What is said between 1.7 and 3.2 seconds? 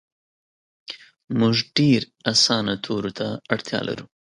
ډیر اسانه تورو